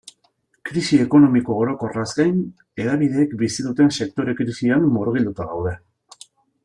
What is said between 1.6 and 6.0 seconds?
orokorraz gain, hedabideek bizi duten sektore-krisian murgilduta gaude.